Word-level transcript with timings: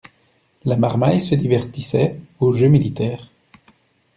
La 0.65 0.77
marmaille 0.77 1.21
se 1.21 1.35
divertissait 1.35 2.19
aux 2.39 2.53
jeux 2.53 2.69
militaires. 2.69 3.29